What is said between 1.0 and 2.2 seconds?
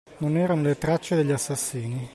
degli assassini